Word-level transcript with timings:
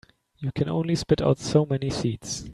You 0.39 0.51
can 0.51 0.67
only 0.67 0.95
spit 0.95 1.21
out 1.21 1.37
so 1.37 1.63
many 1.63 1.91
seeds. 1.91 2.49